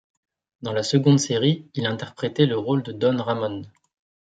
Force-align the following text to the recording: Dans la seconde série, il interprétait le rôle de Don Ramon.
Dans 0.63 0.73
la 0.73 0.81
seconde 0.81 1.19
série, 1.19 1.69
il 1.75 1.85
interprétait 1.85 2.47
le 2.47 2.57
rôle 2.57 2.81
de 2.81 2.91
Don 2.91 3.21
Ramon. 3.21 3.61